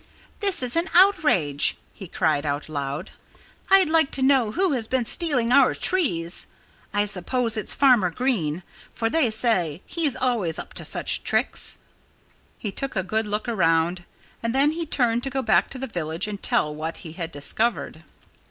[0.39, 3.11] "This is an outrage!" he cried aloud.
[3.69, 6.47] "I'd like to know who has been stealing our trees.
[6.91, 8.63] I suppose it's Farmer Green;
[8.95, 11.77] for they say he's always up to such tricks."
[12.57, 14.05] He took a good look around.
[14.41, 17.31] And then he turned to go back to the village and tell what he had
[17.31, 18.03] discovered.